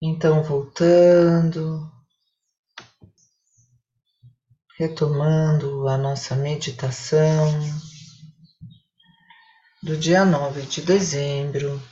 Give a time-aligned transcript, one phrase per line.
[0.00, 1.90] Então, voltando,
[4.78, 7.50] retomando a nossa meditação
[9.82, 11.82] do dia 9 de dezembro,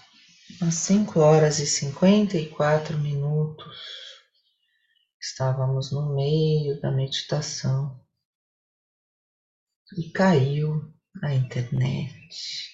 [0.62, 3.76] às 5 horas e 54 minutos.
[5.20, 8.00] Estávamos no meio da meditação
[9.98, 10.94] e caiu
[11.24, 12.70] a internet.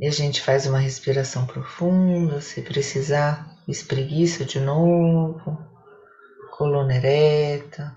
[0.00, 5.58] E a gente faz uma respiração profunda, se precisar, espreguiça de novo,
[6.56, 7.96] coluna ereta.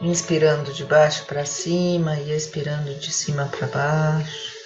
[0.00, 4.56] Inspirando de baixo para cima e expirando de cima para baixo.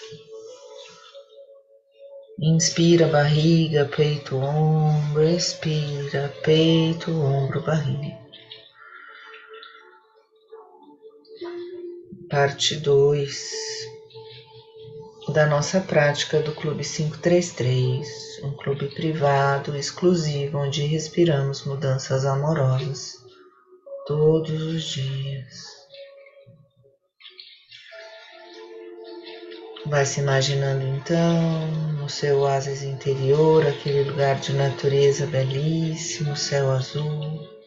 [2.38, 8.20] Inspira barriga, peito, ombro, expira peito, ombro, barriga.
[12.30, 13.89] parte 2
[15.32, 18.08] da nossa prática do Clube 533,
[18.42, 23.14] um clube privado exclusivo onde respiramos mudanças amorosas
[24.06, 25.70] todos os dias.
[29.86, 31.66] Vai se imaginando então
[31.98, 37.60] no seu oásis interior, aquele lugar de natureza belíssimo, céu azul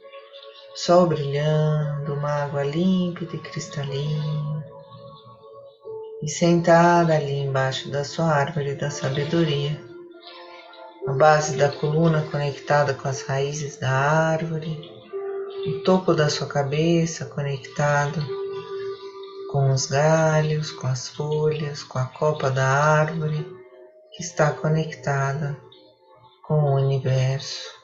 [0.75, 4.62] sol brilhando, uma água límpida e cristalina,
[6.24, 9.78] e sentada ali embaixo da sua árvore da sabedoria,
[11.06, 14.90] a base da coluna conectada com as raízes da árvore,
[15.68, 18.26] o topo da sua cabeça conectado
[19.52, 23.46] com os galhos, com as folhas, com a copa da árvore
[24.14, 25.58] que está conectada
[26.48, 27.84] com o universo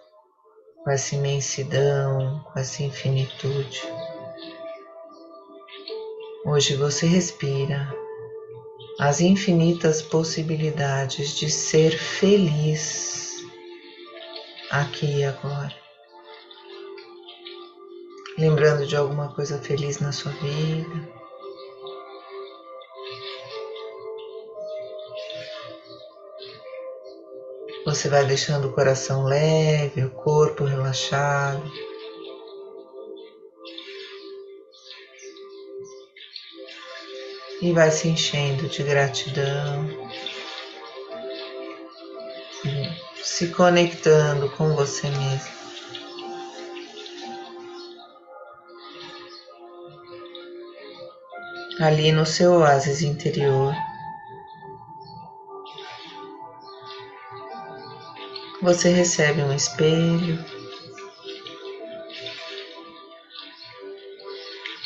[0.84, 3.82] com essa imensidão, com essa infinitude.
[6.45, 7.94] Hoje você respira
[9.00, 13.42] as infinitas possibilidades de ser feliz
[14.70, 15.73] aqui e agora.
[18.37, 21.20] Lembrando de alguma coisa feliz na sua vida.
[27.86, 31.71] Você vai deixando o coração leve, o corpo relaxado.
[37.61, 39.89] E vai se enchendo de gratidão,
[43.21, 45.59] se conectando com você mesmo.
[51.80, 53.73] Ali no seu oásis interior.
[58.61, 60.43] Você recebe um espelho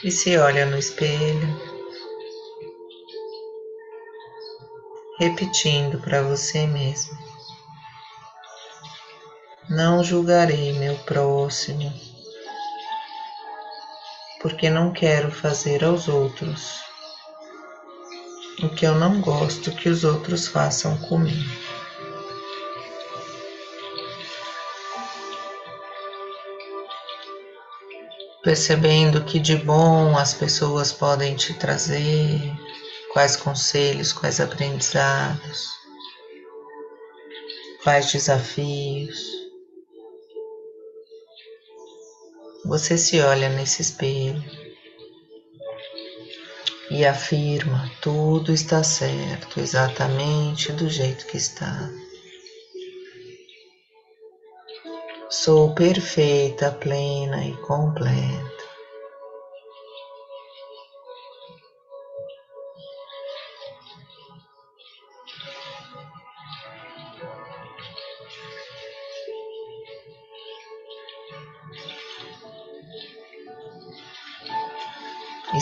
[0.03, 1.72] e se olha no espelho,
[5.23, 7.17] repetindo para você mesmo:
[9.69, 11.93] Não julgarei meu próximo,
[14.41, 16.83] porque não quero fazer aos outros
[18.61, 21.63] o que eu não gosto que os outros façam comigo.
[28.43, 32.53] percebendo que de bom as pessoas podem te trazer,
[33.13, 35.69] quais conselhos, quais aprendizados,
[37.83, 39.31] quais desafios.
[42.65, 44.43] Você se olha nesse espelho
[46.89, 51.89] e afirma: tudo está certo, exatamente do jeito que está.
[55.29, 58.62] Sou perfeita, plena e completa.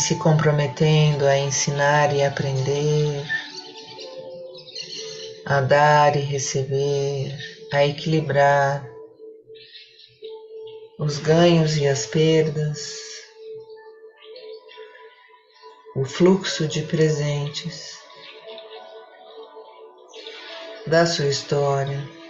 [0.02, 3.24] Se comprometendo a ensinar e aprender,
[5.46, 7.38] a dar e receber,
[7.72, 8.84] a equilibrar
[10.98, 12.96] os ganhos e as perdas,
[15.96, 18.00] o fluxo de presentes
[20.88, 22.21] da sua história.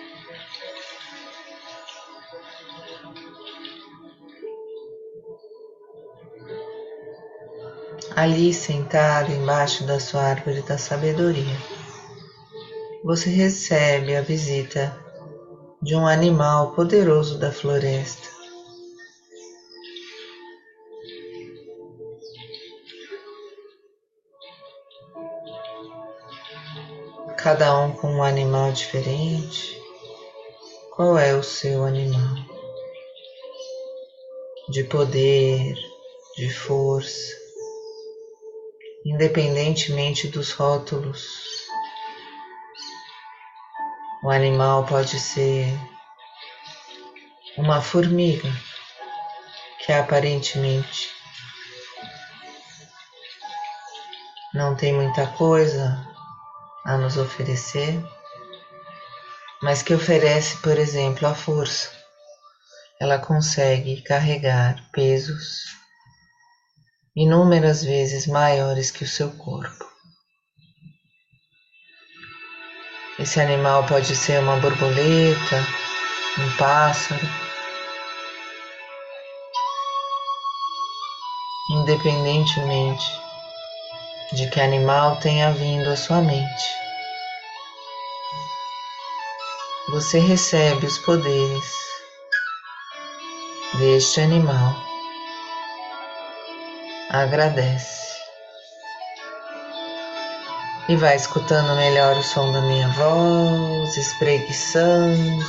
[8.22, 11.58] Ali sentado embaixo da sua árvore da sabedoria,
[13.04, 14.96] você recebe a visita
[15.82, 18.30] de um animal poderoso da floresta.
[27.38, 29.76] cada um com um animal diferente.
[30.96, 32.36] Qual é o seu animal?
[34.70, 35.74] De poder,
[36.38, 37.42] de força,
[39.06, 41.26] independentemente dos rótulos.
[44.24, 45.68] O animal pode ser
[47.58, 48.50] uma formiga
[49.84, 51.10] que aparentemente
[54.54, 56.08] não tem muita coisa
[56.86, 58.04] a nos oferecer,
[59.62, 61.90] mas que oferece, por exemplo, a força.
[63.00, 65.81] Ela consegue carregar pesos
[67.16, 69.86] inúmeras vezes maiores que o seu corpo.
[73.20, 75.68] Esse animal pode ser uma borboleta,
[76.40, 77.28] um pássaro,
[81.70, 83.06] independentemente
[84.34, 86.82] de que animal tenha vindo à sua mente.
[89.90, 91.76] Você recebe os poderes
[93.78, 94.91] deste animal.
[97.14, 98.22] Agradece.
[100.88, 105.46] E vai escutando melhor o som da minha voz, espreguiçando,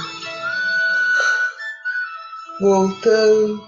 [2.60, 3.64] voltando,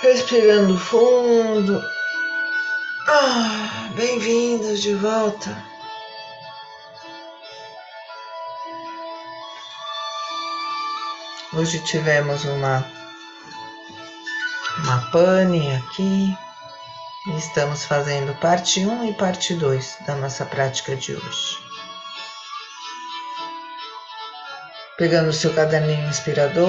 [0.00, 1.84] respirando fundo.
[3.06, 5.54] Ah, bem-vindos de volta.
[11.52, 12.99] Hoje tivemos uma
[14.90, 16.36] uma pane aqui.
[17.36, 21.58] Estamos fazendo parte 1 e parte 2 da nossa prática de hoje.
[24.98, 26.66] Pegando o seu caderninho inspirador,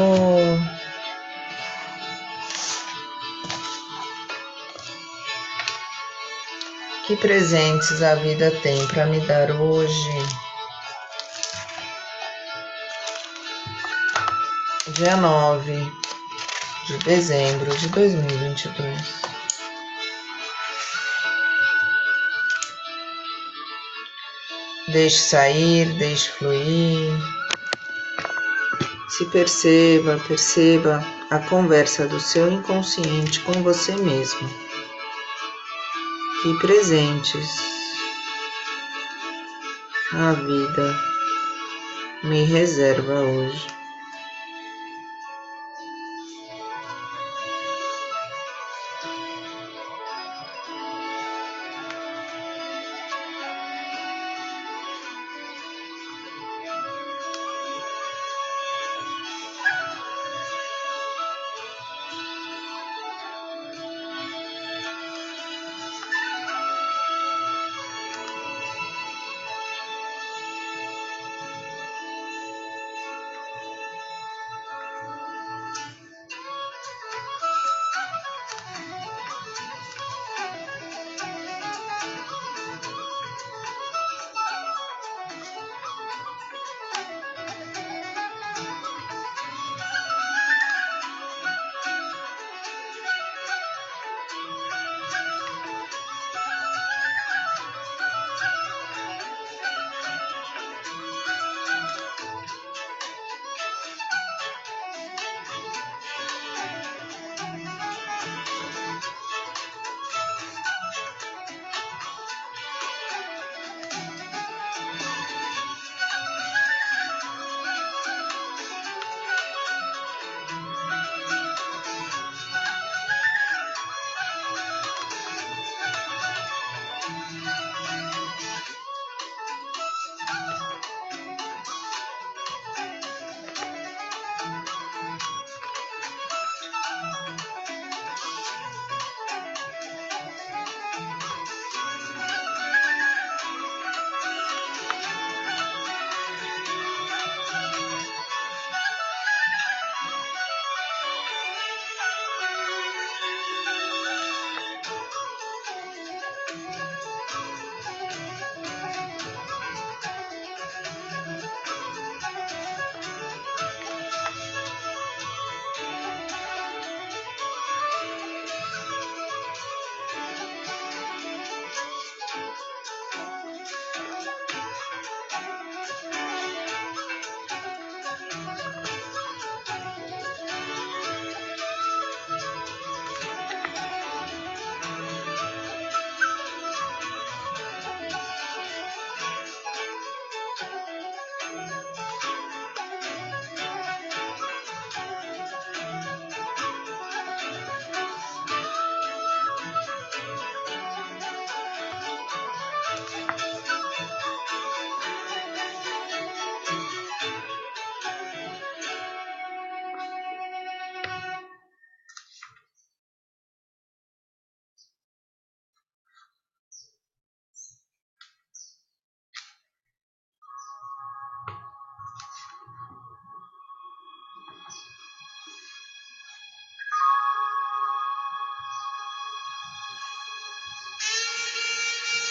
[7.07, 10.25] Que presentes a vida tem para me dar hoje?
[14.95, 16.00] Dia 9
[16.91, 19.21] de dezembro de 2022.
[24.89, 27.13] Deixe sair, deixe fluir.
[29.07, 34.49] Se perceba, perceba a conversa do seu inconsciente com você mesmo
[36.43, 37.47] e presentes
[40.11, 40.99] a vida
[42.23, 43.80] me reserva hoje.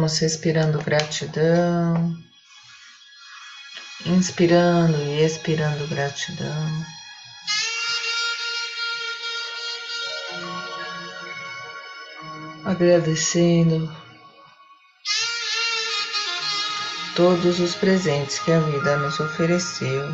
[0.00, 2.16] Vamos respirando gratidão,
[4.06, 6.86] inspirando e expirando gratidão.
[12.64, 13.94] Agradecendo
[17.14, 20.08] todos os presentes que a vida nos ofereceu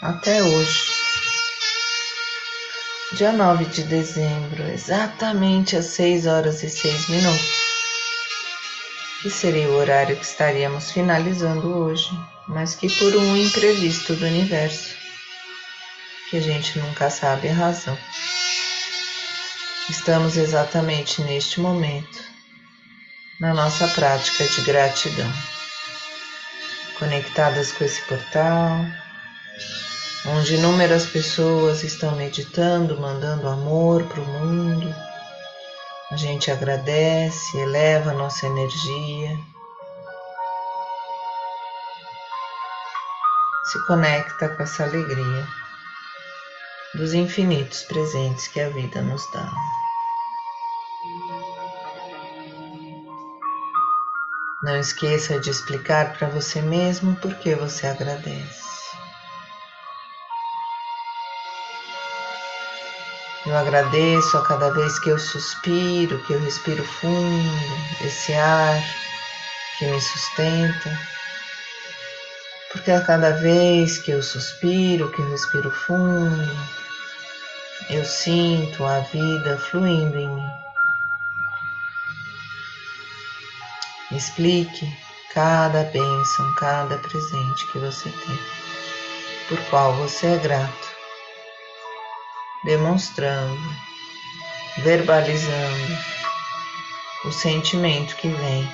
[0.00, 0.94] até hoje.
[3.12, 7.59] Dia 9 de dezembro, exatamente às 6 horas e 6 minutos
[9.20, 12.10] que seria o horário que estaríamos finalizando hoje,
[12.48, 14.94] mas que por um imprevisto do universo,
[16.30, 17.98] que a gente nunca sabe a razão.
[19.90, 22.18] Estamos exatamente neste momento,
[23.40, 25.30] na nossa prática de gratidão,
[26.98, 28.86] conectadas com esse portal,
[30.28, 35.09] onde inúmeras pessoas estão meditando, mandando amor para o mundo
[36.10, 39.38] a gente agradece, eleva a nossa energia,
[43.64, 45.46] se conecta com essa alegria
[46.94, 49.48] dos infinitos presentes que a vida nos dá.
[54.64, 58.79] Não esqueça de explicar para você mesmo por que você agradece.
[63.46, 68.78] Eu agradeço a cada vez que eu suspiro, que eu respiro fundo, esse ar
[69.78, 71.00] que me sustenta.
[72.70, 76.54] Porque a cada vez que eu suspiro, que eu respiro fundo,
[77.88, 80.50] eu sinto a vida fluindo em mim.
[84.12, 84.86] Explique
[85.32, 88.38] cada bênção, cada presente que você tem,
[89.48, 90.89] por qual você é grato
[92.64, 93.60] demonstrando,
[94.78, 95.98] verbalizando
[97.24, 98.68] o sentimento que vem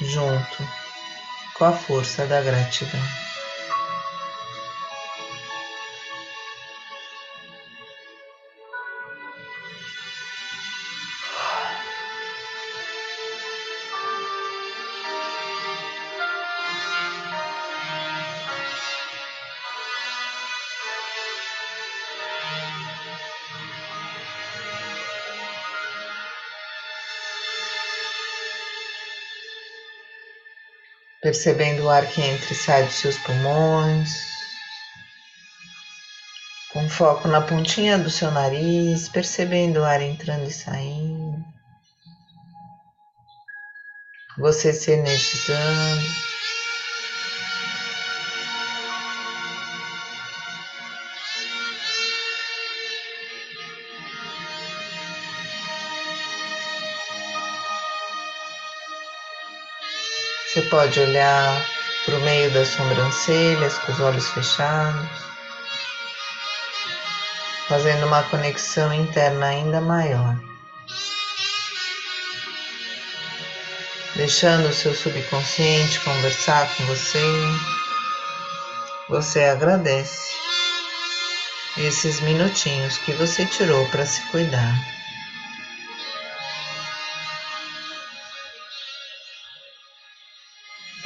[0.00, 0.68] junto
[1.54, 3.27] com a força da gratidão.
[31.28, 34.08] Percebendo o ar que entra e sai dos seus pulmões,
[36.72, 41.44] com foco na pontinha do seu nariz, percebendo o ar entrando e saindo,
[44.38, 46.27] você se energizando.
[60.70, 61.66] Pode olhar
[62.04, 65.08] para o meio das sobrancelhas com os olhos fechados,
[67.68, 70.36] fazendo uma conexão interna ainda maior.
[74.16, 77.22] Deixando o seu subconsciente conversar com você,
[79.08, 80.34] você agradece
[81.76, 84.97] esses minutinhos que você tirou para se cuidar.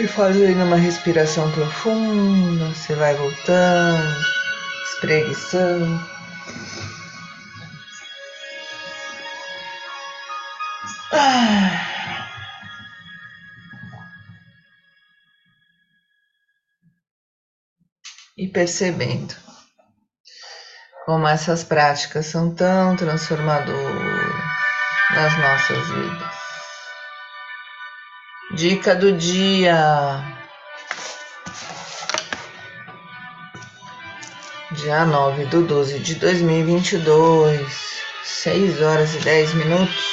[0.02, 4.16] E fazendo uma respiração profunda, você vai voltando,
[4.82, 6.00] espreguiçando.
[18.36, 19.36] E percebendo
[21.06, 24.34] como essas práticas são tão transformadoras
[25.14, 26.41] nas nossas vidas.
[28.54, 30.22] Dica do dia.
[34.72, 37.66] Dia 9 do 12 de 2022.
[38.22, 40.04] 6 horas e 10 minutos.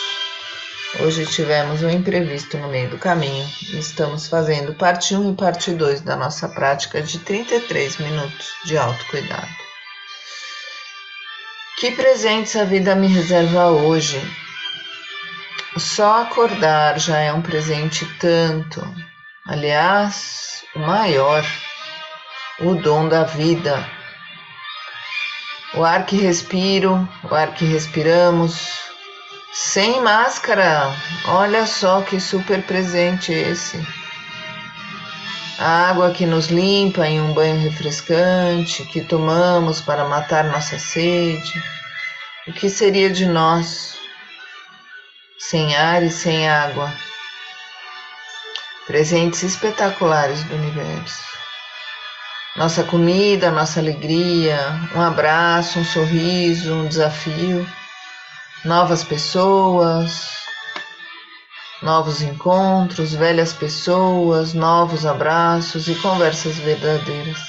[1.02, 3.46] Hoje tivemos um imprevisto no meio do caminho.
[3.74, 9.50] Estamos fazendo parte 1 e parte 2 da nossa prática de 33 minutos de autocuidado.
[11.78, 14.18] Que presentes a vida me reserva hoje?
[15.80, 18.86] Só acordar já é um presente tanto.
[19.48, 21.44] Aliás, o maior,
[22.60, 23.90] o dom da vida.
[25.76, 28.78] O ar que respiro, o ar que respiramos,
[29.54, 30.94] sem máscara.
[31.28, 33.82] Olha só que super presente esse.
[35.58, 41.64] A água que nos limpa em um banho refrescante, que tomamos para matar nossa sede.
[42.48, 43.99] O que seria de nós
[45.40, 46.94] sem ar e sem água?
[48.86, 51.24] Presentes espetaculares do universo.
[52.56, 54.60] Nossa comida, nossa alegria,
[54.94, 57.66] um abraço, um sorriso, um desafio
[58.64, 60.30] novas pessoas,
[61.82, 67.40] novos encontros, velhas pessoas, novos abraços e conversas verdadeiras.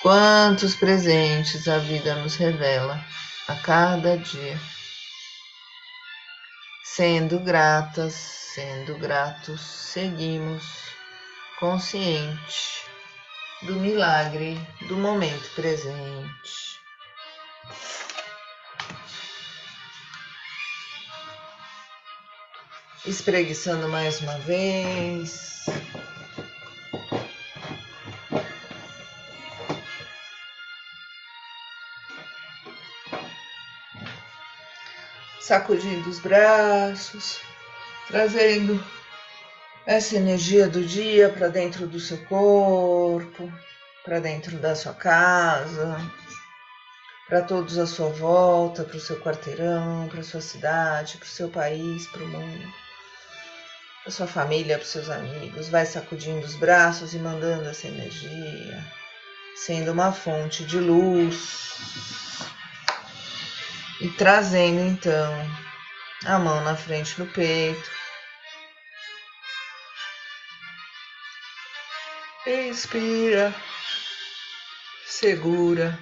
[0.00, 3.04] Quantos presentes a vida nos revela
[3.48, 4.58] a cada dia.
[6.98, 10.64] Sendo gratas, sendo gratos, seguimos
[11.60, 12.82] consciente
[13.62, 16.80] do milagre do momento presente.
[23.06, 25.66] espreguiçando mais uma vez.
[35.40, 37.40] Sacudindo os braços,
[38.08, 38.84] trazendo
[39.86, 43.52] essa energia do dia para dentro do seu corpo,
[44.04, 45.98] para dentro da sua casa,
[47.28, 51.48] para todos à sua volta, para o seu quarteirão, para sua cidade, para o seu
[51.48, 52.88] país, para o mundo
[54.08, 58.82] para sua família, para seus amigos, vai sacudindo os braços e mandando essa energia,
[59.54, 61.78] sendo uma fonte de luz
[64.00, 65.32] e trazendo então
[66.24, 67.90] a mão na frente do peito.
[72.46, 73.54] Inspira,
[75.06, 75.98] segura.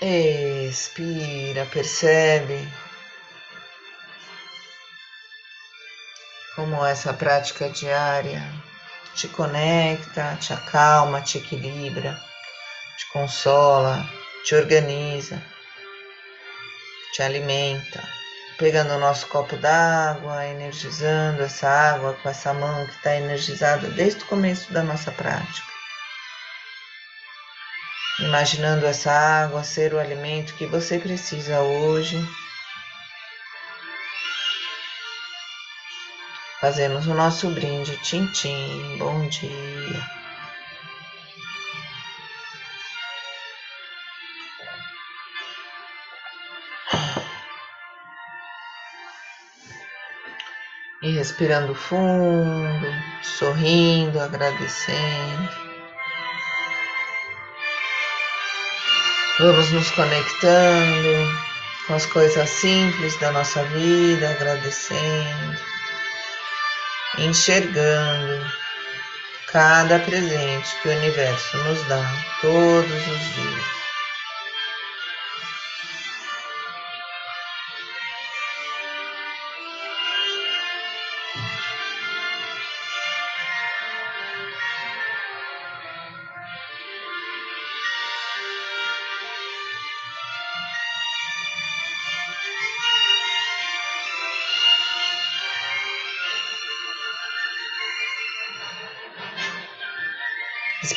[0.00, 2.68] Expira, percebe
[6.54, 8.42] como essa prática diária
[9.14, 12.20] te conecta, te acalma, te equilibra,
[12.96, 14.08] te consola,
[14.44, 15.42] te organiza,
[17.14, 18.02] te alimenta.
[18.58, 24.22] Pegando o nosso copo d'água, energizando essa água com essa mão que está energizada desde
[24.22, 25.66] o começo da nossa prática.
[28.20, 32.22] Imaginando essa água ser o alimento que você precisa hoje
[36.62, 38.96] Fazemos o nosso brinde, Tintim.
[38.96, 40.21] Bom dia.
[51.02, 52.86] E respirando fundo,
[53.22, 55.48] sorrindo, agradecendo.
[59.38, 61.42] Vamos nos conectando
[61.86, 65.72] com as coisas simples da nossa vida, agradecendo
[67.18, 68.44] enxergando
[69.48, 72.02] cada presente que o universo nos dá
[72.40, 73.81] todos os dias.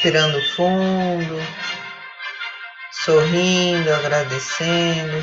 [0.06, 1.36] Respirando fundo,
[2.92, 5.18] sorrindo, agradecendo.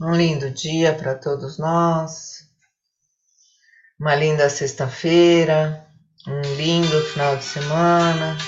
[0.00, 2.48] Um lindo dia para todos nós,
[4.00, 5.91] uma linda sexta-feira
[6.26, 8.38] um lindo final de semana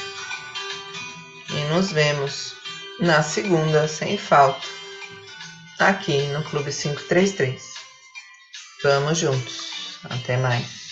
[1.50, 2.54] e nos vemos
[3.00, 4.66] na segunda sem falta
[5.78, 7.74] aqui no Clube 533.
[8.82, 9.98] Vamos juntos.
[10.04, 10.83] Até mais.